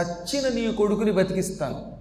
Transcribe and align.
చచ్చిన 0.00 0.54
నీ 0.54 0.72
కొడుకుని 0.72 1.10
బతికిస్తాను. 1.10 1.94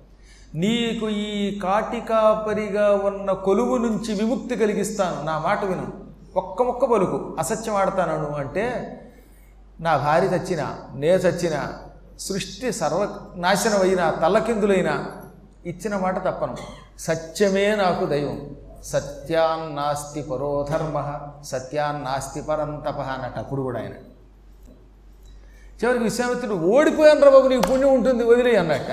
నీకు 0.55 1.09
ఈ 1.09 1.59
కాటికాపరిగా 1.59 2.96
ఉన్న 2.96 3.31
కొలువు 3.31 3.78
నుంచి 3.78 4.13
విముక్తి 4.13 4.55
కలిగిస్తాను. 4.55 5.26
నా 5.26 5.39
మాట 5.39 5.65
విను. 5.65 5.88
ఒక్క 6.35 6.63
మొక్క 6.63 6.85
పలుకు. 6.85 7.35
అసత్యం 7.40 7.76
ఆడతాను 7.76 8.29
అంటే 8.29 8.99
నా 9.79 9.97
భార్య 9.97 10.28
చచ్చిన 10.28 10.76
నే 10.94 11.08
చచ్చిన 11.08 11.74
సృష్టి 12.19 12.71
సర్వనాశనమైనా 12.71 14.12
తల్లకిందులైన 14.12 15.05
ఇచ్చిన 15.65 15.97
మాట 15.97 16.25
తప్పను. 16.25 16.57
సత్యమే 16.99 17.75
నాకు 17.75 18.05
దైవం. 18.05 18.55
సత్యాన్నాస్తి 18.84 20.21
పరోధర్మ 20.21 21.20
సత్యాన్నాస్తి 21.44 22.41
పరంతప 22.41 22.99
అన్నట్టు 22.99 23.39
అప్పుడు 23.39 23.62
కూడా 23.62 23.80
ఆయన. 23.80 23.91
చివరికి 25.84 26.04
విశ్వామిత్రుడు 26.04 26.55
ఓడిపోయాను 26.72 27.26
రా 27.26 27.32
బాబు 27.32 27.48
నీకు 27.48 27.66
పుణ్యం 27.70 27.91
ఉంటుంది 27.94 28.24
వదిలే 28.24 28.52
అన్నట్ట 28.55 28.91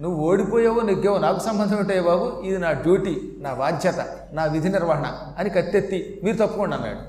నువ్వు 0.00 0.18
ఓడిపోయావో 0.28 0.80
నీకేవో 0.82 1.16
నాకు 1.18 1.40
సంబంధం 1.40 1.78
ఉంటాయి 1.78 2.02
బాబు? 2.02 2.26
ఇది 2.44 2.58
నా 2.58 2.70
డ్యూటీ 2.84 3.12
నా 3.38 3.50
బాధ్యత 3.54 3.98
నా 4.32 4.44
విధి 4.46 4.68
నిర్వహణ 4.68 5.06
అని 5.38 5.50
కత్తెత్తి 5.50 5.98
మీరు 6.24 6.36
తప్పుకోండి 6.36 6.74
అన్నాడు. 6.76 7.02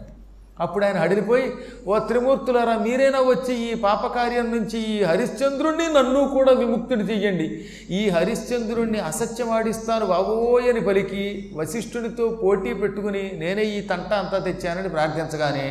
అప్పుడు 0.59 0.84
ఆయన 0.86 0.98
హడిలిపోయి 0.98 1.45
ఓ 1.88 2.00
త్రిమూర్తులారా 2.00 2.73
మీరైనా 2.78 3.20
వచ్చి 3.26 3.54
ఈ 3.67 3.73
పాపకార్యం 3.84 4.48
నుంచి 4.52 4.80
ఈ 4.90 4.98
హరిశ్చంద్రుణ్ణి 5.04 5.88
నన్ను 5.94 6.22
కూడా 6.34 6.52
విముక్తుని 6.52 7.05
చెయ్యండి 7.09 7.48
ఈ 7.92 8.09
హరిశ్చంద్రుణ్ణి 8.09 9.00
అసత్యమాడిస్తాను 9.09 10.05
బాబోయని 10.05 10.81
పలికి 10.81 11.23
వశిష్ఠునితో 11.55 12.28
పోటీ 12.44 12.73
పెట్టుకుని 12.73 13.23
నేనే 13.38 13.66
ఈ 13.72 13.81
తంట 13.88 14.14
అంతా 14.16 14.40
తెచ్చానని 14.40 14.90
ప్రార్థించగానే 14.90 15.66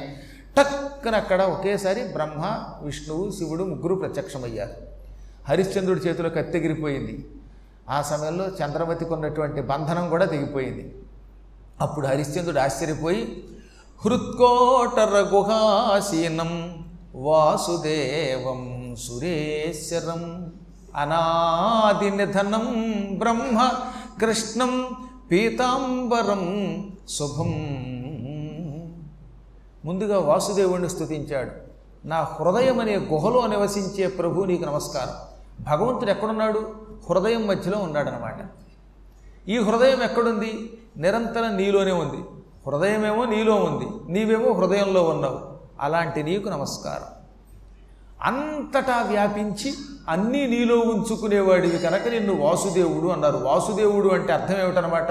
టక్కన 0.56 1.16
అక్కడ 1.16 1.42
ఒకేసారి 1.42 2.00
బ్రహ్మ 2.04 2.64
విష్ణువు 2.82 3.30
శివుడు 3.30 3.64
ముగ్గురు 3.64 3.94
ప్రత్యక్షమయ్యారు. 3.94 4.72
హరిశ్చంద్రుడి 5.48 6.00
చేతిలో 6.00 6.30
కత్తెగిరిపోయింది 6.30 7.26
ఆ 7.90 8.02
సమయంలో 8.02 8.44
చంద్రమతికి 8.44 9.12
ఉన్నటువంటి 9.12 9.60
బంధనం 9.60 10.08
కూడా 10.08 10.24
తెగిపోయింది. 10.24 10.94
అప్పుడు 11.80 12.06
హరిశ్చంద్రుడు 12.06 12.58
ఆశ్చర్యపోయి 12.58 13.44
హృత్కోటర 14.04 15.28
గుహాసీనం 15.34 16.84
వాసుదేవం 17.14 18.94
సురేశ్వరం 19.00 20.52
అనాది 20.96 22.10
నిధనం 22.10 22.66
బ్రహ్మ 23.18 23.70
కృష్ణం 24.20 24.72
పీతాంబరం 25.30 26.44
శుభం 27.08 27.52
ముందుగా 29.84 30.18
వాసుదేవుణ్ణి 30.20 30.88
స్థుతించాడు 30.88 31.50
నా 32.06 32.16
హృదయం 32.16 32.80
అనే 32.80 32.96
గుహలో 32.96 33.46
నివసించే 33.46 34.06
ప్రభు 34.06 34.44
నీకు 34.44 34.64
నమస్కారం. 34.64 35.14
భగవంతుడు 35.60 36.10
ఎక్కడున్నాడు? 36.10 36.72
హృదయం 37.10 37.46
మధ్యలో 37.46 37.78
ఉన్నాడనమాట 37.78 38.36
ఈ 39.48 39.58
హృదయం 39.58 40.02
ఎక్కడుంది? 40.02 40.78
నిరంతరం 40.96 41.56
నీలోనే 41.56 41.92
ఉంది. 41.92 42.18
హృదయమేమో 42.66 43.24
నీలో 43.24 43.54
ఉంది. 43.54 44.12
నీవేమో 44.12 44.52
హృదయంలో 44.52 45.02
ఉన్నావు. 45.02 45.40
అలాంటి 45.80 46.22
నీకు 46.22 46.48
నమస్కారం. 46.48 47.22
అంతటా 48.22 49.02
వ్యాపించి 49.02 49.74
అన్నీ 50.08 50.46
నీలో 50.46 50.78
ఉంచుకునేవాడివి 50.78 51.78
కనుక 51.78 52.08
నిన్ను 52.08 52.42
వాసుదేవుడు 52.42 53.08
అన్నారు. 53.08 53.36
వాసుదేవుడు 53.36 54.08
అంటే 54.08 54.32
అర్థం 54.32 54.62
ఏమిటనమాట 54.64 55.10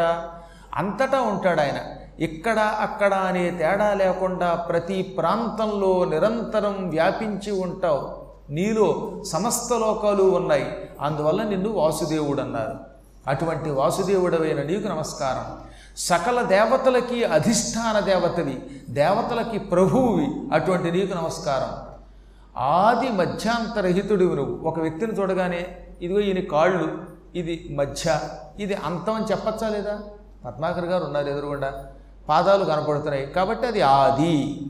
అంతటా 0.76 1.22
ఉంటాడు 1.22 1.62
ఆయన. 1.62 2.01
ఇక్కడ 2.22 2.60
అక్కడ 2.60 3.14
అనే 3.14 3.52
తేడా 3.52 3.94
లేకుండా 3.94 4.56
ప్రతి 4.56 5.04
ప్రాంతంలో 5.04 6.06
నిరంతరం 6.06 6.90
వ్యాపించి 6.90 7.52
ఉంటావు. 7.52 8.26
నీలో 8.50 9.24
సమస్త 9.24 9.74
లోకాలు 9.74 10.24
ఉన్నాయి. 10.24 10.90
అందువల్ల 11.02 11.44
నిన్ను 11.44 11.70
వాసుదేవుడు 11.70 12.42
అన్నారు 12.42 12.80
అటువంటి 13.28 13.70
వాసుదేవుడవైన 13.70 14.62
నీకు 14.64 14.88
నమస్కారం. 14.88 15.58
సకల 15.98 16.42
దేవతలకి 16.42 17.24
అధిష్టాన 17.24 18.00
దేవతవి 18.00 18.62
దేవతలకి 18.90 19.60
ప్రభువువి 19.60 20.28
అటువంటి 20.54 20.92
నీకు 20.92 21.18
నమస్కారం. 21.18 21.98
ఆది 22.58 23.10
మధ్యాంతరహితుడివి 23.10 24.36
నువ్వు. 24.36 24.60
ఒక 24.68 24.80
వ్యక్తిని 24.80 25.14
చూడగానే 25.14 25.78
ఇదిగో 26.02 26.20
ఈయన 26.20 26.40
కాళ్ళు 26.40 27.00
ఇది 27.36 27.76
మధ్య 27.80 28.20
ఇది 28.60 28.74
అంతం 28.74 29.14
అని 29.14 29.26
చెప్పచ్చా 29.26 29.70
లేదా? 29.70 30.00
పద్మాకర్ 30.46 30.86
గారు 30.86 31.04
ఉన్నారు 31.04 31.28
ఎదురుగుండా. 31.28 31.86
పాదాలు 32.30 32.66
కనపడుతున్నాయి. 32.66 33.26
కాబట్టి 33.26 33.68
అది 33.68 33.82
ఆది. 33.82 34.62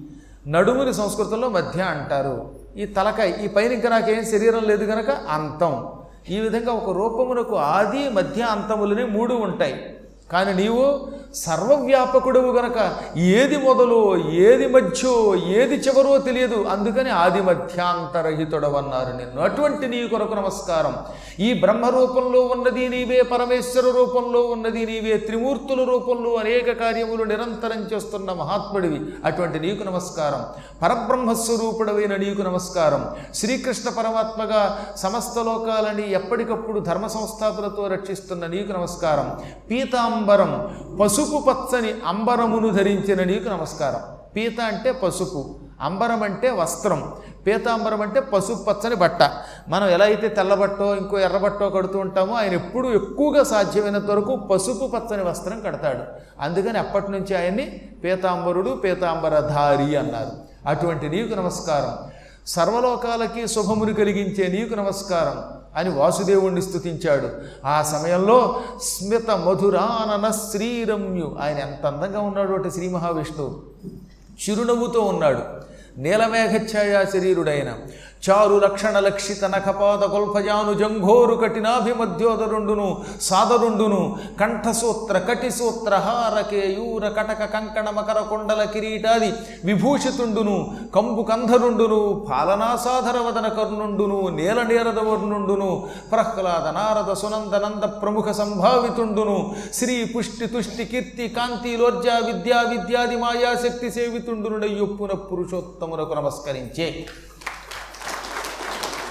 నడుముని 0.47 0.93
సంస్కృతంలో 0.93 1.49
మధ్య 1.49 1.81
అంటారు. 1.81 2.49
ఈ 2.77 2.85
తలకాయ 2.85 3.31
ఈ 3.31 3.47
పైన 3.47 3.71
ఇంకా 3.71 3.89
నాకేం 3.89 4.23
శరీరం 4.25 4.63
లేదు 4.63 4.85
కనుక 4.85 5.09
అంతం. 5.09 5.87
ఈ 6.29 6.39
విధంగా 6.39 6.71
ఒక 6.71 6.89
రూపమునకు 6.89 7.55
ఆది 7.55 8.09
మధ్య 8.09 8.43
అంతములని 8.43 9.05
మూడు 9.05 9.33
ఉంటాయి. 9.33 9.97
కానీ 10.31 10.63
నీవు 10.63 11.07
సర్వవ్యాపకుడువు 11.35 12.51
గనక. 12.51 12.97
ఏది 13.17 13.57
మొదలు 13.57 14.29
ఏది 14.31 14.67
మధ్యో 14.67 15.35
ఏది 15.35 15.75
చివరో 15.75 16.17
తెలియదు. 16.17 16.65
అందుకని 16.71 17.09
ఆది 17.09 17.41
మధ్యాంతరహితుడవన్నారు 17.41 19.17
నిన్ను. 19.17 19.41
అటువంటి 19.41 19.87
నీ 19.87 20.07
కొరకు 20.07 20.33
నమస్కారం. 20.33 20.95
ఈ 21.39 21.53
బ్రహ్మ 21.53 21.85
రూపంలో 21.85 22.41
ఉన్నది 22.41 22.89
నీవే 22.89 23.21
పరమేశ్వర 23.21 23.83
రూపంలో 23.83 24.41
ఉన్నది 24.41 24.85
నీవే 24.85 25.17
త్రిమూర్తుల 25.17 25.83
రూపంలో 25.83 26.35
అనేక 26.35 26.79
కార్యములు 26.79 27.23
నిరంతరం 27.23 27.89
చేస్తున్న 27.93 28.31
మహాత్ముడివి. 28.31 29.01
అటువంటి 29.25 29.59
నీకు 29.59 29.83
నమస్కారం. 29.83 30.45
పరబ్రహ్మస్వరూపుడవైన 30.81 32.15
నీకు 32.15 32.41
నమస్కారం. 32.41 33.09
శ్రీకృష్ణ 33.35 33.89
పరమాత్మగా 33.89 34.85
సమస్త 34.97 35.39
లోకాలని 35.39 36.11
ఎప్పటికప్పుడు 36.11 36.79
ధర్మ 36.79 37.07
సంస్థాపులతో 37.07 37.87
రక్షిస్తున్న 37.87 38.45
నీకు 38.47 38.71
నమస్కారం. 38.71 39.39
పీతాంబరం 40.21 40.77
పసుపు 41.01 41.43
పచ్చని 41.49 41.93
అంబరమును 42.05 42.69
ధరించిన 42.69 43.23
నీకు 43.23 43.49
నమస్కారం. 43.49 43.99
పీత 44.35 44.61
అంటే 44.61 44.91
పసుపు 44.91 45.59
అంబరం 45.81 46.23
అంటే 46.23 46.49
వస్త్రం 46.49 47.13
పీతాంబరం 47.47 48.01
అంటే 48.01 48.19
పసుపు 48.19 48.63
పచ్చని 48.63 48.95
బట్ట. 48.95 49.19
మనం 49.69 49.89
ఎలా 49.89 50.05
అయితే 50.05 50.27
తెల్లబట్టో 50.27 50.95
ఇంకో 50.95 51.19
ఎర్రబట్టో 51.19 51.69
కడుతూ 51.69 51.99
ఉంటామో 51.99 52.33
ఆయన 52.33 52.53
ఎప్పుడు 52.53 52.87
ఎక్కువగా 52.87 53.43
సాధ్యమైనంత 53.43 54.05
వరకు 54.05 54.35
పసుపు 54.35 54.87
పచ్చని 54.87 55.29
వస్త్రం 55.29 55.59
కడతాడు. 55.59 56.03
అందుకని 56.41 56.79
అప్పటి 56.79 57.11
నుంచి 57.11 57.37
ఆయన్ని 57.37 57.81
పీతాంబరుడు 58.03 58.69
పీతాంబరధారి 58.69 59.95
అన్నారు. 59.95 60.31
అటువంటి 60.67 61.09
నీకు 61.09 61.35
నమస్కారం. 61.35 62.11
సర్వలోకాలకి 62.47 63.47
శుభమును 63.47 63.93
కలిగించే 63.93 64.59
నీకు 64.59 64.73
నమస్కారం. 64.73 65.60
అని 65.77 65.89
వాసుదేవుణ్ణి 65.89 66.61
స్థుతించాడు 66.61 67.29
ఆ 67.65 67.81
సమయంలో 67.81 68.61
స్మిత 68.81 69.31
మధురానన 69.31 70.31
శ్రీరమ్యు 70.31 71.37
ఆయన 71.41 71.57
ఎంత 71.57 71.85
అందంగా 71.85 72.19
ఉన్నాడు 72.19 72.53
అంటే 72.53 72.69
శ్రీ 72.69 72.89
మహావిష్ణువు 72.89 73.51
చిరునవ్వుతో 74.43 75.01
ఉన్నాడు. 75.01 75.43
నీలమేఘఛాయా 75.97 77.03
శరీరుడైన 77.03 77.69
చారు 78.23 78.57
లక్షణ 78.59 78.95
లక్షిత 78.99 79.43
నఖపాద 79.45 80.03
గొల్ఫజాను 80.03 80.73
జంఘోరు 80.73 81.35
కఠినాభిమధ్యోదరుండును 81.35 82.87
సాదరుండును 83.21 84.01
కంఠసూత్ర 84.39 85.17
కటిసూత్ర 85.19 85.93
హార 85.95 86.35
కటక 87.17 87.41
కంకణ 87.45 87.87
మకర 87.89 88.19
కొండల 88.21 88.63
కిరీటాది 88.63 89.29
విభూషితుండును 89.65 90.57
కంబు 90.95 91.21
కంధరుండును 91.21 91.99
పాలనాసాధర 92.29 93.17
వదన 93.17 93.47
కర్ణుండును 93.47 94.19
నేల 94.29 94.59
నేరదవర్ణుండును 94.61 95.71
ప్రహ్లాద 96.11 96.67
నారద 96.67 97.13
సునందనంద 97.13 97.83
ప్రముఖ 98.03 98.27
సంభావితుండును 98.31 99.37
శ్రీ 99.73 99.97
పుష్టి 100.13 100.47
తుష్టి 100.47 100.85
కీర్తి 100.85 101.27
కాంతి 101.29 101.73
లోర్జా 101.77 102.19
విద్యా 102.19 102.61
విద్యాది 102.61 103.15
మాయాశక్తి 103.15 103.91
సేవితుండునుడయ్యొప్పున 103.91 105.13
పురుషోత్తమునకు 105.29 106.13
నమస్కరించే. 106.13 106.87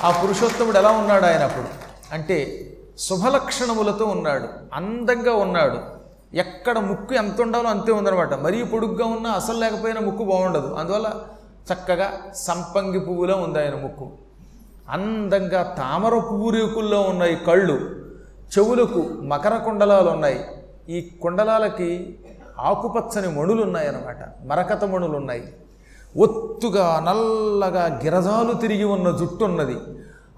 ఆ 0.04 0.20
పురుషోత్తముడు 0.24 0.78
ఎలా 0.78 0.90
ఉన్నాడు 0.90 1.24
ఆయన 1.24 1.42
అప్పుడు? 1.42 1.66
అంటే 2.14 2.66
శుభలక్షణములతో 2.98 4.04
ఉన్నాడు 4.04 4.48
అందంగా 4.72 5.34
ఉన్నాడు. 5.34 5.78
ఎక్కడ 6.36 6.78
ముక్కు 6.78 7.14
ఎంత 7.14 7.40
ఉండాలో 7.40 7.70
అంతే 7.70 7.92
ఉందన్నమాట. 7.92 8.34
మరీ 8.34 8.62
పొడుగ్గా 8.62 9.06
ఉన్నా 9.06 9.30
అసలు 9.30 9.58
లేకపోయినా 9.58 10.00
ముక్కు 10.00 10.24
బాగుండదు. 10.24 10.74
అందువల్ల 10.74 11.12
చక్కగా 11.72 12.12
సంపంగి 12.34 13.00
పువ్వులో 13.00 13.36
ఉంది 13.36 13.58
ఆయన 13.58 13.74
ముక్కు. 13.74 14.10
అందంగా 14.90 15.62
తామర 15.62 16.18
పూరేకుల్లో 16.18 17.00
ఉన్నాయి 17.00 17.36
కళ్ళు. 17.36 18.06
చెవులకు 18.58 19.08
మకర 19.22 19.56
కుండలాలు 19.56 20.10
ఉన్నాయి. 20.10 20.44
ఈ 20.88 21.10
కుండలాలకి 21.22 22.18
ఆకుపచ్చని 22.58 23.40
మణులు 23.40 23.62
ఉన్నాయన్నమాట 23.62 24.46
మరకత 24.46 24.84
మణులు 24.84 25.16
ఉన్నాయి 25.16 25.52
ఒత్తుగా 26.16 27.00
నల్లగా 27.06 28.00
గిరజాలు 28.04 28.52
తిరిగి 28.52 28.84
ఉన్న 28.84 29.16
జుట్టు 29.16 29.44
ఉన్నది 29.44 29.76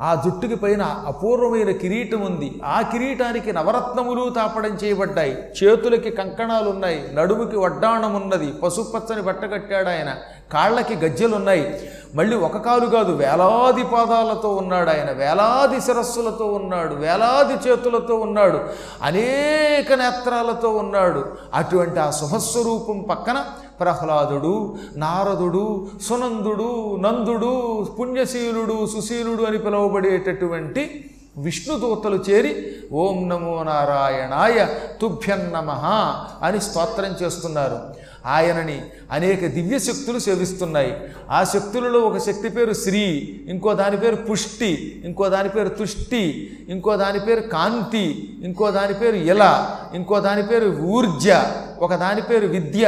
ఆ 0.01 0.15
జుట్టుకి 0.15 0.57
పైన 0.57 0.83
అపూర్వమైన 0.83 1.71
కిరీటం 1.71 2.21
ఉంది 2.21 2.61
ఆ 2.65 2.81
కిరీటానికి 2.81 3.53
నవరత్నములు 3.53 4.31
తాపడం 4.31 4.79
చేయబడ్డాయి. 4.85 5.39
చేతులకి 5.63 6.11
కంకణాలు 6.11 6.71
ఉన్నాయి 6.71 7.11
నడుముకి 7.15 7.57
వడ్డాణం 7.57 8.15
ఉన్నది 8.15 8.47
పసుపచ్చని 8.47 9.23
బట్ట 9.23 9.45
కట్టాడు 9.45 9.89
ఆయన. 9.89 10.15
కాళ్ళకి 10.53 10.95
గజ్జెలున్నాయి. 10.95 11.81
మళ్ళీ 12.15 12.37
ఒక 12.37 12.57
కాలు 12.57 12.87
కాదు 12.87 13.13
వేలాది 13.13 13.83
పాదాలతో 13.83 14.49
ఉన్నాడు 14.49 14.91
ఆయన. 14.91 15.11
వేలాది 15.13 15.81
శిరస్సులతో 15.81 16.47
ఉన్నాడు. 16.47 16.95
వేలాది 16.95 17.71
చేతులతో 17.71 18.15
ఉన్నాడు. 18.15 18.61
అనేక 19.03 19.93
నేత్రాలతో 19.93 20.69
ఉన్నాడు. 20.69 21.25
అటువంటి 21.55 22.01
ఆ 22.01 22.11
శుభస్వరూపం 22.11 23.07
పక్కన 23.11 23.45
ప్రహ్లాదుడు 23.83 24.55
నారదుడు 24.97 25.65
సునందుడు 26.09 26.71
నందుడు 27.05 27.53
పుణ్యశీలుడు 27.99 28.77
సుశీలుడు 28.87 29.43
అని 29.43 29.59
పిలువబడేటటువంటి 29.59 30.85
విష్ణుదూతలు 31.39 32.19
చేరి 32.31 32.53
ఓం 32.93 33.19
నమో 33.29 33.55
నారాయణాయ 33.63 34.67
తుభ్యం 35.01 35.43
నమ 35.55 35.71
అని 36.43 36.61
స్తోత్రం 36.61 37.13
చేస్తున్నారు. 37.23 37.79
ఆయనని 38.27 38.77
అనేక 39.11 39.47
దివ్య 39.47 39.77
శక్తులు 39.79 40.19
సేవిస్తున్నాయి. 40.19 40.93
ఆ 41.31 41.39
శక్తులలో 41.45 42.01
ఒక 42.01 42.19
శక్తి 42.19 42.49
పేరు 42.49 42.75
శ్రీ 42.75 43.03
ఇంకో 43.49 43.71
దాని 43.75 43.97
పేరు 43.97 44.19
పుష్టి 44.29 44.71
ఇంకో 45.05 45.29
దాని 45.29 45.49
పేరు 45.49 45.71
తుష్టి 45.81 46.23
ఇంకో 46.69 46.93
దాని 46.97 47.21
పేరు 47.21 47.43
కాంతి 47.55 48.05
ఇంకో 48.43 48.69
దాని 48.71 48.95
పేరు 48.95 49.19
ఇలా 49.33 49.53
ఇంకో 49.95 50.21
దాని 50.21 50.43
పేరు 50.43 50.69
ఊర్జ 50.97 51.27
ఒక 51.81 51.95
దాని 51.95 52.23
పేరు 52.23 52.47
విద్య 52.47 52.85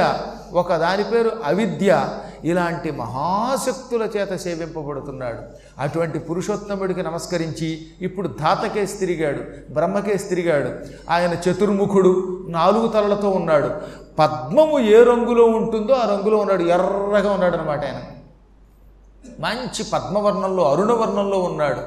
ఒక 0.55 0.75
దాని 0.75 1.05
పేరు 1.05 1.33
అవిద్య. 1.45 2.09
ఇలాంటి 2.45 2.91
మహాశక్తుల 2.91 4.03
చేత 4.03 4.37
సేవింపబడుతున్నాడు. 4.37 5.39
అటువంటి 5.79 6.19
పురుషోత్తముడికి 6.19 7.03
నమస్కరించి 7.03 7.87
ఇప్పుడు 8.01 8.29
ధాతకేసి 8.29 8.97
తిరిగాడు 8.97 9.73
బ్రహ్మకేసి 9.73 10.29
తిరిగాడు 10.29 10.71
ఆయన 11.11 11.51
చతుర్ముఖుడు 11.51 12.45
నాలుగు 12.49 12.89
తలలతో 12.89 13.31
ఉన్నాడు. 13.31 13.71
పద్మము 14.19 14.79
ఏ 14.79 15.05
రంగులో 15.05 15.45
ఉంటుందో 15.45 15.95
ఆ 15.95 16.17
రంగులో 16.17 16.37
ఉన్నాడు. 16.37 16.63
ఎర్రగా 16.63 17.33
ఉన్నాడు 17.33 17.57
అనమాట 17.57 17.85
ఆయన. 17.85 18.03
మంచి 19.41 19.85
పద్మవర్ణంలో 19.93 20.71
అరుణవర్ణంలో 20.71 21.39
ఉన్నాడు. 21.39 21.81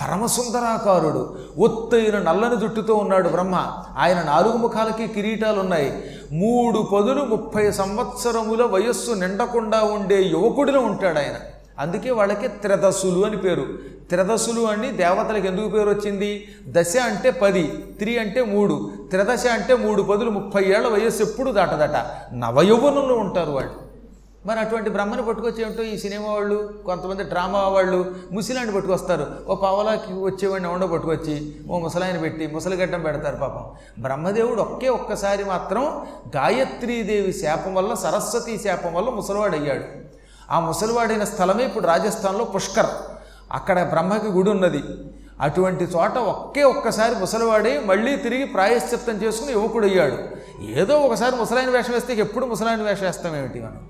పరమసుందరాకారుడు 0.00 1.38
ఒత్తైన 1.58 2.18
నల్లని 2.18 2.56
జుట్టుతో 2.56 2.94
ఉన్నాడు 2.94 3.28
బ్రహ్మ. 3.28 3.66
ఆయన 3.98 4.22
నాలుగు 4.22 4.56
ముఖాలకి 4.56 5.06
కిరీటాలు 5.06 5.60
ఉన్నాయి 5.60 6.04
మూడు 6.32 6.78
పదులు 6.78 7.24
ముప్పై 7.24 7.70
సంవత్సరముల 7.70 8.62
వయస్సు 8.62 9.10
నిండకుండా 9.12 9.82
ఉండే 9.82 10.22
యువకుడిలో 10.22 10.80
ఉంటాడు 10.80 11.18
ఆయన. 11.18 11.34
అందుకే 11.78 12.10
వాళ్ళకి 12.10 12.48
త్రిదశులు 12.48 13.26
అని 13.26 13.36
పేరు. 13.36 13.66
త్రిదశులు 14.10 14.60
అని 14.60 14.90
దేవతలకు 14.90 15.46
ఎందుకు 15.46 15.68
పేరు 15.68 15.90
వచ్చింది? 15.90 16.48
దశ 16.68 16.96
అంటే 17.04 17.30
పది 17.30 17.62
త్రి 17.98 18.18
అంటే 18.18 18.42
మూడు 18.42 18.90
త్రిదశ 19.10 19.46
అంటే 19.46 19.76
మూడు 19.76 20.02
పదులు 20.02 20.30
ముప్పై 20.30 20.62
ఏళ్ళ 20.62 20.88
వయస్సు 20.88 21.22
ఎప్పుడు 21.22 21.50
దాటదట? 21.50 22.06
నవయౌవనంలో 22.34 23.14
ఉంటారు 23.14 23.50
వాళ్ళు. 23.50 23.87
మరి 24.46 24.60
అటువంటి 24.60 24.90
బ్రహ్మను 24.90 25.22
పట్టుకొచ్చి 25.22 25.62
ఏమిటో 25.62 25.82
ఈ 25.82 25.98
సినిమా 25.98 26.32
వాళ్ళు 26.32 26.74
కొంతమంది 26.86 27.22
డ్రామా 27.22 27.68
వాళ్ళు 27.68 28.14
ముసిలాంటి 28.32 28.72
పట్టుకొస్తారు. 28.72 29.26
ఓ 29.48 29.54
పావలాకి 29.54 30.12
వచ్చేవాడిని 30.12 30.68
ఎవడో 30.68 30.86
పట్టుకొచ్చి 30.86 31.56
ఓ 31.70 31.78
ముసలాయన 31.78 32.18
పెట్టి 32.18 32.46
ముసలిగడ్డం 32.46 33.02
పెడతారు 33.02 33.36
పాపం. 33.36 33.64
బ్రహ్మదేవుడు 34.02 34.62
ఒకే 34.62 34.88
ఒక్కసారి 34.88 35.44
మాత్రం 35.44 36.06
గాయత్రీదేవి 36.36 37.32
శాపం 37.32 37.74
వల్ల 37.74 37.94
సరస్వతి 37.94 38.58
శాపం 38.58 38.94
వల్ల 38.94 39.10
ముసలివాడయ్యాడు. 39.10 39.84
ఆ 40.50 40.60
ముసలివాడైన 40.60 41.24
స్థలమే 41.24 41.64
ఇప్పుడు 41.64 41.86
రాజస్థాన్లో 41.86 42.44
పుష్కర్. 42.44 42.86
అక్కడ 43.52 43.82
బ్రహ్మకి 43.82 44.26
గుడి 44.26 44.50
ఉన్నది. 44.50 44.82
అటువంటి 45.40 45.84
చోట 45.84 46.18
ఒకే 46.18 46.62
ఒక్కసారి 46.62 47.14
ముసలివాడి 47.14 47.78
మళ్ళీ 47.78 48.16
తిరిగి 48.16 48.44
ప్రాయశ్చిత్తం 48.44 49.14
చేసుకుని 49.14 49.52
యువకుడయ్యాడు. 49.52 50.18
ఏదో 50.64 51.00
ఒకసారి 51.00 51.36
ముసలాయన 51.36 51.70
వేషం 51.70 51.92
వేస్తే 51.92 52.14
ఎప్పుడు 52.14 52.46
ముసలాయన 52.46 52.82
వేషం 52.82 53.06
వేస్తామేమిటి 53.06 53.60
మనం? 53.60 53.88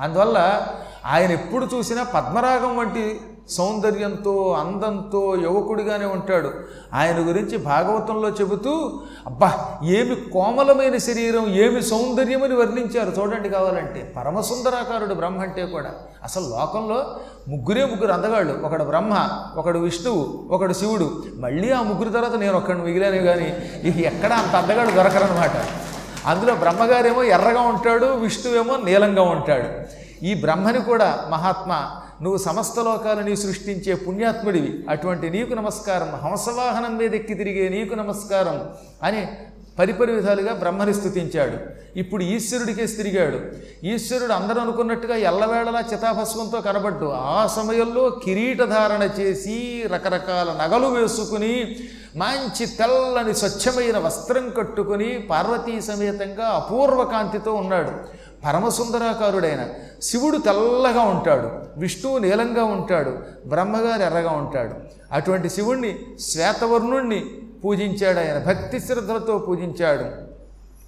అందువల్ల 0.00 0.66
ఆయన 1.06 1.30
ఎప్పుడు 1.30 1.68
చూసినా 1.74 2.02
పద్మరాగం 2.02 2.76
వంటి 2.76 3.20
సౌందర్యంతో 3.50 4.56
అందంతో 4.60 5.36
యువకుడిగానే 5.36 6.04
ఉంటాడు. 6.04 6.50
ఆయన 6.94 7.28
గురించి 7.28 7.58
భాగవతంలో 7.58 8.28
చెబుతూ 8.28 9.00
అబ్బా 9.26 9.78
ఏమి 9.84 10.14
కోమలమైన 10.14 10.96
శరీరం 10.96 11.46
ఏమి 11.46 11.82
సౌందర్యమని 11.82 12.54
వర్ణించారు. 12.54 13.10
చూడండి 13.10 13.48
కావాలంటే 13.48 14.12
పరమసుందరాకారుడు 14.16 15.14
బ్రహ్మ 15.14 15.40
అంటే 15.40 15.66
కూడా 15.66 15.90
అసలు 16.24 16.42
లోకంలో 16.42 17.16
ముగ్గురే 17.48 17.84
ముగ్గురు 17.84 18.12
అందగాళ్ళు. 18.12 18.66
ఒకడు 18.66 18.84
బ్రహ్మ 18.84 19.28
ఒకడు 19.56 19.78
విష్ణువు 19.78 20.48
ఒకడు 20.50 20.72
శివుడు. 20.72 21.22
మళ్ళీ 21.36 21.70
ఆ 21.72 21.82
ముగ్గురు 21.82 22.08
తర్వాత 22.08 22.34
నేను 22.34 22.56
ఒక్కడిని 22.56 22.84
మిగిలాను 22.84 23.22
కానీ 23.22 23.48
ఇక 23.88 23.96
ఎక్కడ 24.12 24.32
అంత 24.32 24.56
అందగాడు 24.56 24.90
దొరకరనమాట 24.90 25.56
అందులో 26.28 26.54
బ్రహ్మగారేమో 26.54 27.22
ఎర్రగా 27.24 27.60
ఉంటాడు 27.60 28.06
విష్ణువేమో 28.06 28.74
నీలంగా 28.76 29.22
ఉంటాడు. 29.22 29.68
ఈ 30.24 30.34
బ్రహ్మని 30.34 30.80
కూడా 30.80 31.08
మహాత్మ 31.30 31.72
నువ్వు 32.22 32.38
సమస్త 32.38 32.80
లోకాలని 32.80 33.36
సృష్టించే 33.36 33.94
పుణ్యాత్ముడివి. 33.94 34.72
అటువంటి 34.88 35.30
నీకు 35.30 35.54
నమస్కారం 35.54 36.10
హంసవాహనం 36.24 36.96
మీద 36.96 37.14
ఎక్కి 37.14 37.34
తిరిగే 37.34 37.68
నీకు 37.68 37.94
నమస్కారం 37.94 38.56
అని 39.02 39.22
పరిపరి 39.78 40.12
విధాలుగా 40.12 40.52
బ్రహ్మని 40.54 40.94
స్థుతించాడు 40.94 41.58
ఇప్పుడు 41.98 42.22
ఈశ్వరుడికే 42.22 42.86
తిరిగాడు. 42.86 43.38
ఈశ్వరుడు 43.86 44.32
అందరూ 44.32 44.60
అనుకున్నట్టుగా 44.60 45.16
ఎల్లవేళలా 45.30 45.82
చితాభస్వంతో 45.92 46.60
కనబడ్డు. 46.60 47.06
ఆ 47.06 47.46
సమయంలో 47.56 48.04
కిరీటధారణ 48.24 49.02
చేసి 49.18 49.84
రకరకాల 49.92 50.48
నగలు 50.62 50.86
వేసుకుని 50.86 51.54
మంచి 52.16 52.66
తెల్లని 52.66 53.34
స్వచ్ఛమైన 53.34 53.98
వస్త్రం 53.98 54.50
కట్టుకుని 54.50 55.26
పార్వతీ 55.30 55.80
సమేతంగా 55.80 56.48
అపూర్వ 56.48 57.04
కాంతితో 57.04 57.54
ఉన్నాడు. 57.54 57.92
పరమసుందరాకారుడైన 58.44 59.66
శివుడు 60.02 60.38
తెల్లగా 60.38 61.02
ఉంటాడు. 61.02 61.50
విష్ణువు 61.76 62.18
నీలంగా 62.18 62.64
ఉంటాడు. 62.64 63.18
బ్రహ్మగారు 63.46 64.02
ఎర్రగా 64.02 64.30
ఉంటాడు. 64.30 64.74
అటువంటి 65.12 65.50
శివుణ్ణి 65.50 65.98
శ్వేతవర్ణుణ్ణి 66.20 67.24
పూజించాడు. 67.64 68.18
ఆయన 68.18 68.38
భక్తి 68.46 68.80
శ్రద్ధలతో 68.80 69.38
పూజించాడు. 69.38 70.28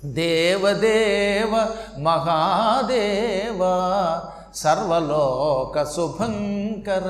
దేవదేవ 0.06 1.66
మహాదేవ 1.98 3.58
సర్వలోక 4.54 5.82
శుభంకర. 5.82 7.04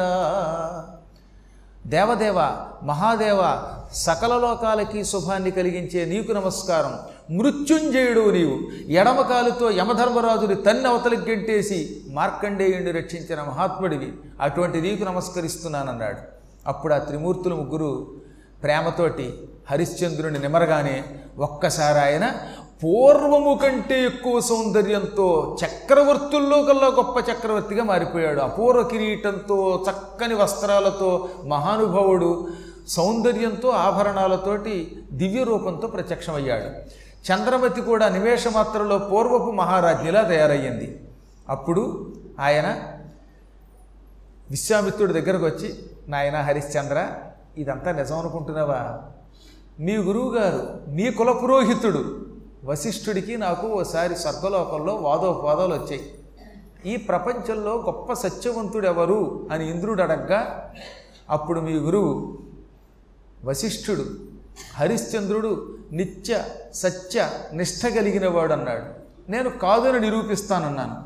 దేవదేవ 1.87 2.51
మహాదేవ 2.83 3.63
సకల 3.95 4.39
లోకాలకి 4.39 5.05
శుభాన్ని 5.05 5.51
కలిగించే 5.51 6.05
నీకు 6.05 6.33
నమస్కారం. 6.33 6.99
మృత్యుంజయుడు 7.39 8.31
నీవు. 8.31 8.91
ఎడమకాలుతో 8.91 9.71
యమధర్మరాజుని 9.71 10.55
తన్ని 10.55 10.89
అవతలికి 10.89 11.31
గెంటేసి 11.31 12.01
మార్కండేయుడిని 12.11 12.91
రక్షించిన 12.91 13.41
మహాత్ముడివి. 13.41 14.13
అటువంటి 14.41 14.81
నీకు 14.81 15.05
నమస్కరిస్తున్నానన్నాడు. 15.05 16.19
అప్పుడు 16.67 16.95
ఆ 16.95 16.99
త్రిమూర్తులు 16.99 17.55
ముగ్గురు 17.55 18.07
ప్రేమతోటి 18.63 19.35
హరిశ్చంద్రుని 19.71 20.39
నిమరగానే 20.39 21.05
ఒక్కసారి 21.39 21.99
ఆయన 21.99 22.31
పూర్వము 22.85 23.59
కంటే 23.63 24.05
ఎక్కువ 24.05 24.41
సౌందర్యంతో 24.41 25.57
చక్రవర్తుల్లో 25.65 26.63
కల్లా 26.63 26.87
గొప్ప 26.87 27.31
చక్రవర్తిగా 27.31 27.85
మారిపోయాడు. 27.85 28.41
అపూర్వ 28.41 28.83
కిరీటంతో 28.83 29.85
చక్కని 29.91 30.35
వస్త్రాలతో 30.35 31.29
మహానుభావుడు 31.45 32.49
సౌందర్యంతో 32.97 33.69
ఆభరణాలతోటి 33.69 34.75
దివ్య 35.13 35.45
రూపంతో 35.45 35.87
ప్రత్యక్షమయ్యాడు. 35.89 36.69
చంద్రమతి 37.27 37.81
కూడా 37.81 38.09
నిమేషమాత్రలో 38.09 38.99
పూర్వపు 38.99 39.51
మహారాజ్ఞిలా 39.51 40.23
తయారయ్యింది. 40.23 40.89
అప్పుడు 41.49 41.83
ఆయన 42.41 42.69
విశ్వామిత్రుడి 44.51 45.13
దగ్గరకు 45.13 45.45
వచ్చి 45.45 45.69
నాయన 46.09 46.37
హరిశ్చంద్ర 46.41 46.99
ఇదంతా 47.57 47.93
నిజం 47.93 48.19
అనుకుంటున్నావా? 48.19 48.81
మీ 49.81 49.97
గురువుగారు 49.97 50.61
మీ 50.89 51.11
కుల 51.11 51.33
పురోహితుడు 51.33 52.03
వశిష్ఠుడికి 52.65 53.37
నాకు 53.37 53.67
ఓసారి 53.69 54.17
స్వర్గలోకంలో 54.17 54.95
వాదోపవాదాలు 54.95 55.75
వచ్చాయి. 55.75 56.15
ఈ 56.87 56.97
ప్రపంచంలో 56.97 57.73
గొప్ప 57.77 58.13
సత్యవంతుడు 58.13 58.87
ఎవరు 58.87 59.49
అని 59.53 59.71
ఇంద్రుడు 59.71 60.03
అడగ్గా 60.03 60.71
అప్పుడు 61.31 61.61
మీ 61.61 61.73
గురువు 61.73 62.39
వశిష్ఠుడు 63.45 64.05
హరిశ్చంద్రుడు 64.75 65.79
నిత్య 65.93 66.45
సత్య 66.75 67.29
నిష్ఠ 67.53 67.87
కలిగిన 67.87 68.29
వాడు 68.29 68.53
అన్నాడు 68.53 68.87
నేను 69.31 69.51
కాదని 69.51 70.01
నిరూపిస్తానన్నాను. 70.01 70.97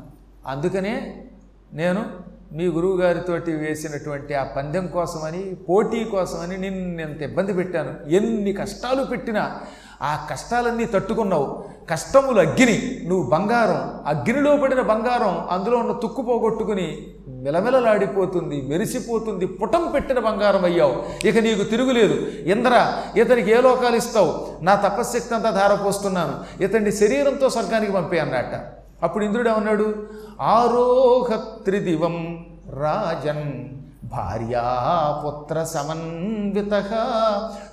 అందుకనే 0.49 1.25
నేను 1.73 2.05
మీ 2.51 2.67
గురువుగారితోటి 2.67 3.51
వేసినటువంటి 3.51 4.33
ఆ 4.33 4.43
పందెం 4.43 4.87
కోసమని 4.87 5.55
పోటీ 5.55 6.03
కోసమని 6.03 6.57
నిన్ను 6.57 7.01
ఎంత 7.01 7.21
ఇబ్బంది 7.21 7.53
పెట్టాను. 7.53 8.09
ఎన్ని 8.09 8.53
కష్టాలు 8.53 9.03
పెట్టినా 9.03 9.61
ఆ 10.01 10.27
కష్టాలన్నీ 10.29 10.85
తట్టుకున్నావు. 10.85 11.63
కష్టములు 11.89 12.39
అగ్ని 12.39 13.01
నువ్వు 13.05 13.29
బంగారం. 13.29 14.07
అగ్నిలో 14.07 14.57
పడిన 14.57 14.81
బంగారం 14.81 15.47
అందులో 15.49 15.77
ఉన్న 15.77 15.91
తుక్కు 15.91 16.21
పోగొట్టుకుని 16.21 17.07
మెలమెలలాడిపోతుంది 17.27 18.61
మెరిసిపోతుంది 18.61 19.45
పుటం 19.45 19.91
పెట్టిన 19.91 20.19
బంగారం 20.19 20.65
అయ్యావు. 20.65 21.27
ఇక 21.27 21.37
నీకు 21.37 21.63
తిరుగులేదు. 21.63 22.13
ఇంద్ర 22.45 22.93
ఇతనికి 23.17 23.51
ఏ 23.51 23.61
లోకాలు 23.61 23.95
ఇస్తావు? 23.95 24.47
నా 24.61 24.75
తపశ్శక్తి 24.75 25.35
అంతా 25.35 25.49
ధారపోస్తున్నాను. 25.49 26.63
ఇతన్ని 26.63 26.91
శరీరంతో 26.91 27.49
స్వర్గానికి 27.49 27.91
పంపే 27.91 28.19
అన్నట్ట 28.19 28.55
అప్పుడు 29.03 29.23
ఇంద్రుడు 29.23 29.49
ఏమన్నాడు? 29.49 29.95
ఆరోహ 30.41 31.35
త్రిదివం 31.65 32.45
రాజన్. 32.73 33.74
భార్యాపుత్ర 34.15 35.63
సమన్విత 35.63 36.73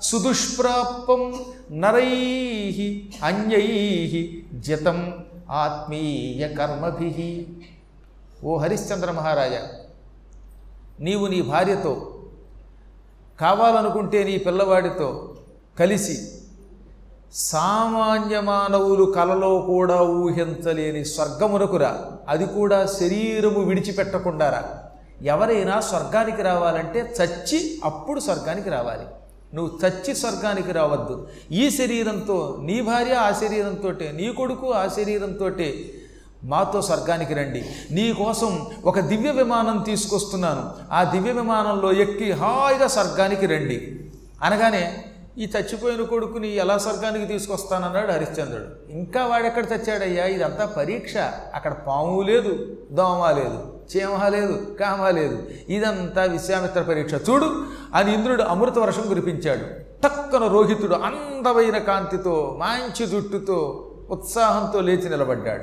సుదుష్ప్రాపం 0.02 1.22
నరై 1.72 2.10
అన్యై 3.22 3.68
జతం 4.54 4.98
ఆత్మీయ 5.50 6.48
కర్మభి. 6.48 7.46
ఓ 8.44 8.56
హరిశ్చంద్ర 8.56 9.10
మహారాజా 9.10 9.62
నీవు 11.00 11.26
నీ 11.26 11.42
భార్యతో 11.42 11.92
కావాలనుకుంటే 13.40 14.24
నీ 14.24 14.38
పిల్లవాడితో 14.38 15.08
కలిసి 15.78 16.16
సామాన్య 17.32 18.40
మానవులు 18.40 19.04
కలలో 19.16 19.52
కూడా 19.58 20.02
ఊహించలేని 20.02 21.04
స్వర్గమునకురా. 21.04 21.92
అది 22.28 22.46
కూడా 22.46 22.86
శరీరము 22.86 23.60
విడిచిపెట్టకుండారా? 23.60 24.62
ఎవరైనా 25.22 25.80
స్వర్గానికి 25.80 26.42
రావాలంటే 26.42 27.14
చచ్చి 27.22 27.80
అప్పుడు 27.84 28.20
స్వర్గానికి 28.20 28.70
రావాలి. 28.70 29.06
నువ్వు 29.54 29.88
చచ్చి 29.88 30.14
స్వర్గానికి 30.14 30.72
రావద్దు. 30.72 31.28
ఈ 31.50 31.70
శరీరంతో 31.70 32.58
నీ 32.62 32.80
భార్య 32.80 33.12
ఆ 33.12 33.32
శరీరంతో 33.32 33.90
నీ 33.90 34.32
కొడుకు 34.32 34.70
ఆ 34.70 34.88
శరీరంతో 34.88 35.50
మాతో 36.44 36.82
స్వర్గానికి 36.82 37.34
రండి. 37.34 37.64
నీ 37.90 38.12
కోసం 38.12 38.66
ఒక 38.84 39.00
దివ్య 39.00 39.30
విమానం 39.30 39.78
తీసుకొస్తున్నాను. 39.78 40.70
ఆ 40.92 41.04
దివ్య 41.04 41.32
విమానంలో 41.32 41.92
ఎక్కి 41.92 42.32
హాయిగా 42.32 42.86
స్వర్గానికి 42.86 43.46
రండి. 43.46 44.10
అనగానే 44.42 45.04
ఈ 45.38 45.44
చచ్చిపోయిన 45.44 46.02
కొడుకుని 46.02 46.56
ఎలా 46.56 46.78
స్వర్గానికి 46.78 47.26
తీసుకొస్తానన్నాడు 47.26 48.12
హరిశ్చంద్రుడు. 48.12 48.92
ఇంకా 48.92 49.26
వాడెక్కడ 49.26 49.64
చచ్చాడయ్యా? 49.64 50.26
ఇదంతా 50.26 50.66
పరీక్ష. 50.66 51.16
అక్కడ 51.54 51.72
పాము 51.72 52.22
లేదు 52.22 52.76
దోమ 52.92 53.30
లేదు. 53.30 53.81
చీమ 53.96 54.28
లేదు 54.28 54.76
కామ 54.80 55.08
లేదు 55.08 55.42
ఇదంతా 55.68 56.22
విశ్వామిత్ర 56.22 56.82
పరీక్ష. 56.82 57.14
చూడు 57.14 57.62
అని 57.94 58.14
ఇంద్రుడు 58.14 58.42
అమృత 58.42 58.78
వర్షం 58.78 59.08
కురిపించాడు. 59.08 59.82
టక్కన 60.02 60.46
రోహితుడు 60.46 60.94
అందమైన 60.94 61.78
కాంతితో 61.78 62.58
మంచి 62.58 63.06
జుట్టుతో 63.06 63.88
ఉత్సాహంతో 64.10 64.80
లేచి 64.80 65.10
నిలబడ్డాడు. 65.10 65.62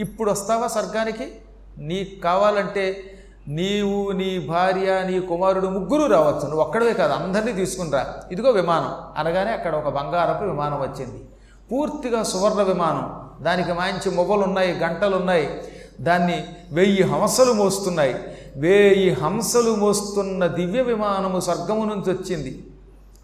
ఇప్పుడు 0.00 0.30
వస్తావా 0.30 0.66
స్వర్గానికి? 0.66 1.32
నీకు 1.78 2.20
కావాలంటే 2.20 3.16
నీవు 3.48 4.10
నీ 4.10 4.38
భార్య 4.38 5.02
నీ 5.06 5.20
కుమారుడు 5.20 5.66
ముగ్గురు 5.66 6.12
రావచ్చు. 6.12 6.42
నువ్వు 6.42 6.60
ఒక్కడవే 6.60 6.92
కాదు 6.92 7.12
అందరినీ 7.12 7.52
తీసుకునిరా. 7.52 8.14
ఇదిగో 8.32 8.50
విమానం. 8.50 8.92
అనగానే 9.18 9.52
అక్కడ 9.52 9.74
ఒక 9.74 9.88
బంగారపు 9.88 10.44
విమానం 10.44 10.80
వచ్చింది. 10.80 11.28
పూర్తిగా 11.72 12.22
సువర్ణ 12.22 12.62
విమానం. 12.62 13.20
దానికి 13.44 13.72
మంచి 13.72 14.10
మొబలు 14.10 14.40
ఉన్నాయి 14.40 14.72
గంటలు 14.72 15.16
ఉన్నాయి 15.16 15.64
దాన్ని 16.00 16.44
వెయ్యి 16.72 17.02
హంసలు 17.02 17.52
మోస్తున్నాయి. 17.52 18.14
వెయ్యి 18.56 19.10
హంసలు 19.10 19.74
మోస్తున్న 19.74 20.46
దివ్య 20.46 20.82
విమానము 20.82 21.40
స్వర్గము 21.40 21.84
నుంచి 21.84 22.10
వచ్చింది. 22.12 22.66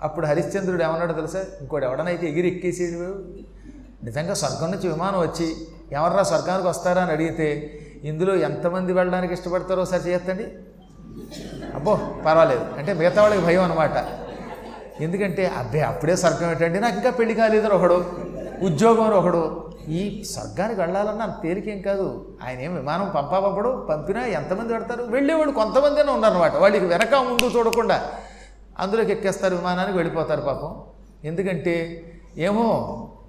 అప్పుడు 0.02 0.26
హరిశ్చంద్రుడు 0.26 0.82
ఏమన్నాడు 0.82 1.12
తెలుసా? 1.12 1.44
ఇంకోటి 1.60 1.86
ఎవడనైతే 1.86 2.28
ఎగిరి 2.28 2.48
ఎక్కేసేడు 2.48 3.24
నిజంగా 4.04 4.34
స్వర్గం 4.34 4.70
నుంచి 4.70 4.88
విమానం 4.88 5.20
వచ్చి 5.20 5.56
ఎవర్రా 5.92 6.22
స్వర్గానికి 6.22 6.68
వస్తారా 6.68 7.02
అని 7.02 7.12
అడిగితే 7.12 7.78
ఇందులో 8.04 8.36
ఎంతమంది 8.36 8.92
వెళ్ళడానికి 8.92 9.34
ఇష్టపడతారో 9.34 9.82
ఒకసారి 9.82 10.08
చేయొద్దండి 10.08 10.46
అబ్బో 11.74 11.98
పర్వాలేదు. 12.26 12.64
అంటే 12.78 12.92
మిగతా 12.92 13.22
వాళ్ళకి 13.22 13.42
భయం 13.42 13.64
అనమాట 13.64 14.06
ఎందుకంటే 15.02 15.46
అబ్బే 15.46 15.80
అప్పుడే 15.80 16.16
స్వర్గం 16.16 16.50
ఏంటండి? 16.50 16.80
నాకు 16.80 16.96
ఇంకా 16.96 17.10
పెళ్ళి 17.10 17.34
కాలేదు 17.34 17.68
ఒకడు 17.68 18.04
ఉద్యోగం 18.62 19.08
ఒకడు 19.10 19.69
ఈ 19.90 20.24
స్వర్గానికి 20.24 20.80
వెళ్ళాలన్నా 20.80 21.24
అంత 21.24 21.42
తేలికేం 21.42 21.80
కాదు. 21.82 22.06
ఆయన 22.44 22.58
ఏం 22.60 22.74
విమానం 22.74 23.12
పంపాపప్పుడు 23.14 23.86
పంపినా 23.90 24.26
ఎంతమంది 24.26 24.72
పెడతారు 24.72 25.02
వెళ్ళేవాడు 25.02 25.50
కొంతమందినే 25.50 26.12
ఉన్నారన్నమాట. 26.12 26.56
వాళ్ళకి 26.56 26.84
వెనక 26.84 27.14
ముందు 27.14 27.46
చూడకుండా 27.56 27.98
అందులోకి 28.78 29.12
ఎక్కేస్తారు 29.12 29.54
విమానానికి 29.54 29.98
వెళ్ళిపోతారు 29.98 30.40
పాపం. 30.40 30.74
ఎందుకంటే 31.24 31.74
ఏమో 32.38 32.66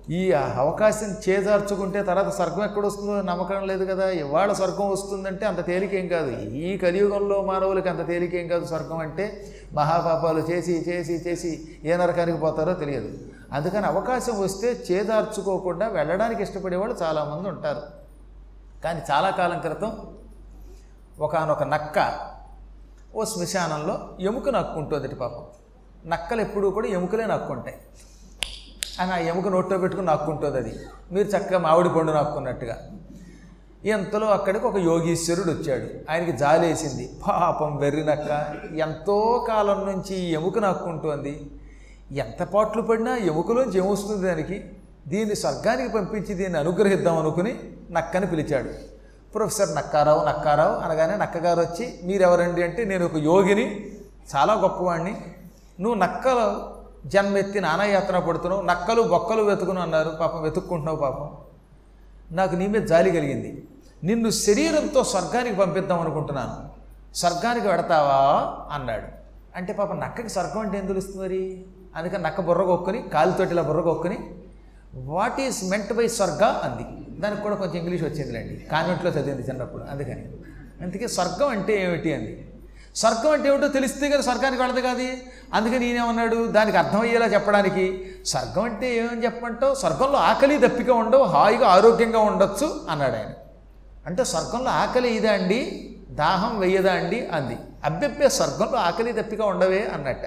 ఈ 0.10 0.32
అవకాశం 0.32 1.10
చేజార్చుకుంటే 1.30 2.04
తర్వాత 2.04 2.30
స్వర్గం 2.30 2.64
ఎక్కడ 2.64 2.86
వస్తుందో 2.86 3.22
నమ్మకం 3.22 3.68
లేదు 3.68 3.86
కదా. 3.86 4.10
ఇవాళ 4.10 4.54
స్వర్గం 4.54 4.90
వస్తుందంటే 4.90 5.46
అంత 5.46 5.66
తేలికేం 5.66 6.08
కాదు. 6.08 6.32
ఈ 6.54 6.78
కలియుగంలో 6.78 7.42
మానవులకి 7.42 7.90
అంత 7.90 8.08
తేలికేం 8.08 8.48
కాదు 8.48 8.66
స్వర్గం 8.66 8.98
అంటే 8.98 9.26
మహాపాపాలు 9.74 10.40
చేసి 10.40 10.86
చేసి 10.90 11.16
చేసి 11.28 11.52
ఏ 11.84 11.98
నరకానికి 11.98 12.38
పోతారో 12.38 12.74
తెలియదు. 12.74 13.12
అందుకని 13.54 13.86
అవకాశం 13.86 14.42
వస్తే 14.42 14.84
చేదార్చుకోకుండా 14.92 15.88
వెళ్ళడానికి 15.88 16.44
ఇష్టపడేవాళ్ళు 16.44 16.96
చాలామంది 17.02 17.50
ఉంటారు. 17.50 17.82
కానీ 18.84 19.02
చాలా 19.12 19.30
కాలం 19.30 19.60
క్రితం 19.60 20.18
ఒకనొక 21.20 21.64
నక్క 21.64 22.20
ఓ 23.16 23.24
శ్మశానంలో 23.24 24.18
ఎముక 24.20 24.50
నక్కుంటుంది 24.50 25.16
పాపం. 25.16 25.46
నక్కలు 26.06 26.42
ఎప్పుడూ 26.42 26.70
కూడా 26.70 26.88
ఎముకలే 26.88 27.26
నక్కుంటాయి. 27.26 27.78
అని 29.00 29.12
ఆ 29.12 29.18
ఎముక 29.18 29.48
నోట్లో 29.48 29.78
పెట్టుకుని 29.78 30.08
నక్కుంటుంది 30.08 30.58
అది. 30.58 30.80
మీరు 31.12 31.28
చక్కగా 31.28 31.60
మామిడి 31.60 31.90
పండు 31.90 32.12
నాక్కున్నట్టుగా. 32.12 32.78
ఎంతలో 33.86 34.28
అక్కడికి 34.28 34.68
ఒక 34.68 34.76
యోగీశ్వరుడు 34.76 35.52
వచ్చాడు. 35.52 36.12
ఆయనకి 36.12 36.32
జాలేసింది. 36.32 37.14
పాపం 37.28 37.78
వెర్రినక్క 37.78 38.56
ఎంతో 38.76 39.46
కాలం 39.48 39.86
నుంచి 39.86 40.32
ఎముక 40.32 40.60
నాక్కుంటోంది. 40.60 41.52
ఎంత 42.12 42.44
పాటలు 42.44 42.82
పడినా 42.82 43.18
ఎముకలోంచి 43.18 43.78
ఏమొస్తుంది 43.78 44.28
దానికి? 44.28 44.64
దీన్ని 45.08 45.36
స్వర్గానికి 45.36 45.94
పంపించి 45.94 46.34
దీన్ని 46.34 46.60
అనుగ్రహిద్దాం 46.60 47.18
అనుకుని 47.18 47.60
నక్కని 47.92 48.28
పిలిచాడు. 48.28 48.70
ప్రొఫెసర్ 49.34 49.76
నక్కారావు 49.76 50.26
నక్కారావు 50.26 50.76
అనగానే 50.76 51.18
నక్కగారు 51.18 51.60
వచ్చి 51.60 52.00
మీరెవరండి? 52.04 52.64
అంటే 52.64 52.86
నేను 52.86 53.06
ఒక 53.06 53.16
యోగిని 53.16 53.92
చాలా 54.36 54.54
గొప్పవాడిని 54.54 55.18
నువ్వు 55.80 56.00
నక్కలు 56.00 56.74
జన్మెత్తి 57.08 57.60
నానాయాత్ర 57.60 58.20
పడుతున్నావు 58.20 58.62
నక్కలు 58.62 59.02
బొక్కలు 59.02 59.44
వెతుకును 59.44 59.82
అన్నారు. 59.82 60.10
పాపం 60.10 60.42
వెతుక్కుంటున్నావు 60.42 60.98
పాపం. 60.98 61.30
నాకు 62.32 62.56
నీ 62.56 62.68
మీద 62.68 62.82
జాలి 62.82 63.12
కలిగింది. 63.12 63.68
నిన్ను 64.04 64.30
శరీరంతో 64.30 65.04
స్వర్గానికి 65.04 65.56
పంపిద్దాం 65.56 66.00
అనుకుంటున్నాను. 66.00 66.70
స్వర్గానికి 67.16 67.68
వెడతావా? 67.68 68.56
అన్నాడు. 68.72 69.08
అంటే 69.56 69.74
పాపం 69.74 70.00
నక్కకి 70.00 70.30
స్వర్గం 70.30 70.60
అంటే 70.60 70.78
ఏం 70.78 70.86
తెలుస్తుంది 70.86 71.24
మరి? 71.24 71.66
అందుకని 71.96 72.24
నక్క 72.24 72.42
బుర్ర 72.42 72.62
కొక్కుని 72.62 73.02
కాలుతోటి 73.02 73.52
ఇలా 73.52 73.62
బుర్ర 73.62 73.82
కొక్కుని 73.82 74.18
what 74.96 75.42
is 75.42 75.64
meant 75.64 75.94
by 75.94 76.08
swarga? 76.08 76.44
అంది. 76.44 77.12
దానికి 77.22 77.42
కూడా 77.42 77.56
కొంచెం 77.56 77.76
ఇంగ్లీష్ 77.76 78.04
వచ్చిందిలేండి. 78.04 78.56
కాన్వెంట్లో 78.56 79.12
చదివింది 79.12 79.50
చిన్నప్పుడు. 79.50 79.84
అందుకని. 79.84 80.32
అందుకే 80.82 81.08
స్వర్గం 81.08 81.48
అంటే 81.48 81.84
ఏమిటి 81.84 82.14
అంది. 82.14 82.48
స్వర్గం 82.96 83.32
అంటే 83.32 83.50
ఏమిటో 83.50 83.68
తెలిస్తే 83.68 84.10
కదా 84.10 84.22
స్వర్గానికి 84.22 84.62
వెళ్ళదు 84.62 84.82
కాదు 84.82 85.08
అందుకని 85.54 85.86
ఈయనేమన్నాడు 85.86 86.48
దానికి 86.48 86.78
అర్థమయ్యేలా 86.78 87.26
చెప్పడానికి 87.26 88.12
స్వర్గం 88.26 88.64
అంటే 88.64 88.98
ఏమని 88.98 89.24
చెప్పమంటావు? 89.24 89.76
స్వర్గంలో 89.76 90.18
ఆకలి 90.18 90.68
దప్పిక 90.68 90.90
ఉండవు 90.90 91.24
హాయిగా 91.24 91.68
ఆరోగ్యంగా 91.68 92.20
ఉండొచ్చు 92.20 92.82
అన్నాడు 92.90 93.16
ఆయన. 93.16 93.30
అంటే 94.06 94.24
స్వర్గంలో 94.24 94.70
ఆకలి 94.70 95.10
ఇదా 95.10 95.32
అండి? 95.32 95.90
దాహం 96.10 96.60
వెయ్యదా 96.60 96.94
అండి? 96.94 97.28
అంది. 97.28 97.58
అబ్బెబ్బే 97.84 98.30
స్వర్గంలో 98.30 98.78
ఆకలి 98.78 99.12
దప్పిక 99.12 99.42
ఉండవే 99.42 99.92
అన్నట్ట. 99.94 100.26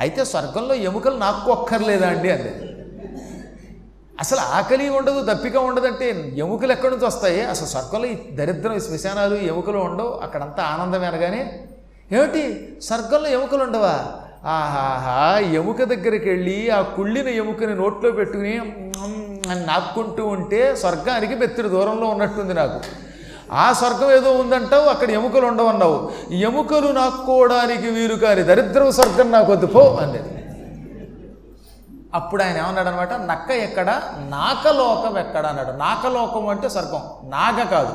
అయితే 0.00 0.24
స్వర్గంలో 0.24 0.74
ఎముకలు 0.88 1.16
నాకు 1.16 1.50
ఒక్కర్లేదా 1.52 2.08
అండి 2.08 2.30
అంది. 2.30 2.52
అసలు 4.20 4.40
ఆకలి 4.58 4.86
ఉండదు 4.88 5.20
దప్పిక 5.20 5.56
ఉండదంటే 5.68 6.06
ఎముకలు 6.44 6.72
ఎక్కడి 6.72 6.92
నుంచి 6.94 7.06
వస్తాయి? 7.06 7.42
అసలు 7.42 7.66
స్వర్గంలో 7.66 8.06
ఈ 8.06 8.16
దరిద్రం 8.38 8.72
ఈ 8.72 8.80
శ్మశానాలు 8.80 9.36
ఎముకలు 9.52 9.78
ఉండవు 9.78 10.10
అక్కడంతా 10.24 10.62
ఆనందం 10.72 11.04
అనగానే 11.04 11.42
ఏమిటి? 12.12 12.42
స్వర్గంలో 12.82 13.28
ఎముకలు 13.28 13.62
ఉండవా? 13.62 13.94
ఆహాహా 14.56 15.16
ఎముక 15.60 15.82
దగ్గరికి 15.84 16.28
వెళ్ళి 16.28 16.70
ఆ 16.70 16.80
కుళ్ళిన 16.96 17.28
ఎముకని 17.42 17.74
నోట్లో 17.74 18.10
పెట్టుకుని 18.10 18.54
అని 19.50 19.62
నాక్కుంటూ 19.66 20.22
ఉంటే 20.36 20.60
స్వర్గానికి 20.76 21.34
బెత్తిడి 21.34 21.68
దూరంలో 21.68 22.06
ఉన్నట్టుంది 22.06 22.54
నాకు. 22.54 22.78
ఆ 23.52 23.72
స్వర్గం 23.72 24.10
ఏదో 24.10 24.32
ఉందంటావు 24.32 24.84
అక్కడ 24.84 25.10
ఎముకలు 25.10 25.46
ఉండవన్నావు. 25.46 26.12
ఎముకలు 26.30 26.92
నాక్కోవడానికి 26.92 27.90
వీలు 27.90 28.14
కాని 28.14 28.42
దరిద్రం 28.42 28.92
స్వర్గం 28.92 29.32
నాకు 29.32 29.52
వద్దు 29.52 29.66
పో 29.66 29.98
అనేది 30.02 30.36
అప్పుడు 32.14 32.42
ఆయన 32.42 32.58
ఏమన్నాడు 32.58 32.88
అనమాట 32.88 33.12
నక్క 33.12 33.50
ఎక్కడ? 33.50 34.02
నాకలోకం 34.18 35.18
ఎక్కడ 35.18 35.46
అన్నాడు. 35.46 35.72
నాకలోకం 35.72 36.48
అంటే 36.48 36.68
స్వర్గం 36.68 37.00
నాగ 37.24 37.64
కాదు. 37.64 37.92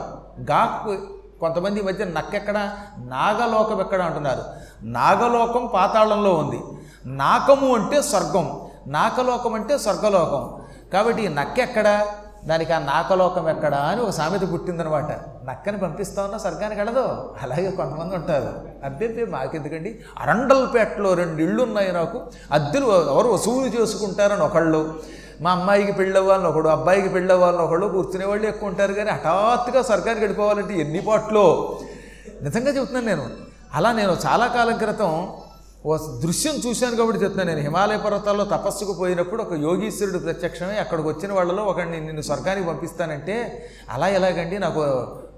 గాకు 0.51 0.97
కొంతమంది 1.39 1.81
మధ్య 1.81 2.05
నక్క 2.05 2.35
ఎక్కడ? 2.35 2.71
నాగలోకం 2.97 3.79
ఎక్కడ 3.79 4.01
అంటున్నారు. 4.01 4.43
నాగలోకం 4.81 5.69
పాతాళంలో 5.73 6.33
ఉంది. 6.33 6.61
నాకము 7.05 7.75
అంటే 7.75 8.01
స్వర్గం 8.01 8.61
నాకలోకం 8.87 9.53
అంటే 9.53 9.77
స్వర్గలోకం. 9.77 10.55
కాబట్టి 10.93 11.23
ఈ 11.23 11.27
నక్క 11.27 11.59
ఎక్కడ? 11.59 12.05
దానికి 12.45 12.73
ఆ 12.73 12.79
నాకలోకం 12.79 13.49
ఎక్కడా 13.49 13.77
అని 13.77 14.01
ఒక 14.01 14.09
సామెత 14.09 14.53
పుట్టిందనమాట. 14.53 15.11
నక్కని 15.49 15.77
పంపిస్తా 15.77 16.23
ఉన్నా 16.23 16.37
స్వర్గానికి 16.37 16.81
వెళ్ళదు. 16.81 17.35
అలాగే 17.41 17.71
కొంతమంది 17.71 18.15
ఉంటారు. 18.15 18.53
అబ్బెబ్బే 18.83 19.25
మాకెందుకండి? 19.25 19.99
అరండల్పేటలో 20.19 21.13
రెండు 21.13 21.41
ఇళ్ళు 21.41 21.63
ఉన్నాయి 21.63 21.91
నాకు. 21.91 22.21
అద్దెలు 22.51 22.85
ఎవరు 22.85 23.27
వసూలు 23.27 23.65
చేసుకుంటారని 23.65 24.43
ఒకళ్ళు. 24.43 24.95
మా 25.41 25.51
అమ్మాయికి 25.51 25.91
పెళ్ళవ్వాలని 25.91 26.47
ఒకడు 26.47 26.69
అబ్బాయికి 26.69 27.09
పెళ్ళవ్వాలని 27.09 27.61
ఒకళ్ళు 27.61 27.87
కూర్చునే 27.87 28.25
వాళ్ళు 28.25 28.47
ఎక్కువ 28.47 28.69
ఉంటారు 28.69 28.93
కానీ 28.93 29.09
హఠాత్తుగా 29.09 29.81
స్వర్గానికి 29.83 30.19
వెళ్ళిపోవాలంటే 30.19 30.79
ఎన్ని 30.79 31.01
పాటలో? 31.01 31.79
నిజంగా 32.41 32.71
చెబుతున్నాను 32.71 33.05
నేను. 33.05 33.29
అలా 33.73 33.91
నేను 33.91 34.17
చాలా 34.25 34.47
కాలం 34.47 34.77
క్రితం 34.77 35.27
ఓ 35.85 35.95
దృశ్యం 35.97 36.55
చూశాను 36.67 36.95
కాబట్టి 36.95 37.23
చెప్తున్నాను 37.23 37.49
నేను 37.49 37.61
హిమాలయ 37.61 37.97
పర్వతాల్లో 37.97 38.45
తపస్సుకు 38.45 38.93
పోయినప్పుడు 38.93 39.41
ఒక 39.41 39.53
యోగీశ్వరుడు 39.53 40.17
ప్రత్యక్షమే 40.17 40.77
అక్కడికి 40.77 41.07
వచ్చిన 41.07 41.33
వాళ్ళలో 41.33 41.63
ఒకడిని 41.63 41.99
నిన్ను 41.99 42.21
స్వర్గానికి 42.21 42.67
పంపిస్తానంటే 42.67 43.35
అలా 43.89 44.07
ఎలాగండి? 44.07 44.59
నాకు 44.59 44.83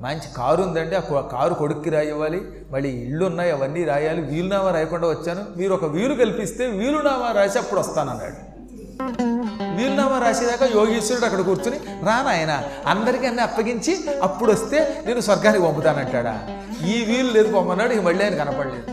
మంచి 0.01 0.27
కారు 0.37 0.61
ఉందండి. 0.61 0.95
ఆ 0.95 1.21
కారు 1.21 1.53
కొడుక్కి 1.53 1.89
రాయివ్వాలి. 1.89 2.41
మళ్ళీ 2.71 2.89
ఇళ్ళు 2.89 3.25
ఉన్నాయి 3.25 3.51
అవన్నీ 3.51 3.83
రాయాలి. 3.83 4.21
వీలునామా 4.21 4.71
రాయకుండా 4.71 5.07
వచ్చాను. 5.07 5.43
మీరు 5.57 5.73
ఒక 5.73 5.85
వీలు 5.85 6.13
కల్పిస్తే 6.13 6.67
వీలునామా 6.67 7.31
రాసి 7.31 7.59
అప్పుడు 7.59 7.79
వస్తానన్నాడు 7.79 8.35
వీలునామా 9.77 10.19
రాసేదాకా 10.19 10.65
యోగీశ్వరుడు 10.65 11.25
అక్కడ 11.25 11.41
కూర్చుని 11.41 11.77
రానాయన 12.05 12.63
అందరికీ 12.85 13.25
అన్ని 13.25 13.41
అప్పగించి 13.41 13.93
అప్పుడు 14.21 14.51
వస్తే 14.51 15.03
నేను 15.05 15.19
స్వర్గానికి 15.19 15.63
పంపుతానంటాడా? 15.63 16.35
ఈ 16.87 17.03
వీలు 17.03 17.31
లేదు 17.31 17.51
పొమ్మన్నాడు 17.53 17.93
ఇక 17.93 17.99
మళ్ళీ 17.99 18.23
ఆయన 18.25 18.35
కనపడలేదు. 18.43 18.85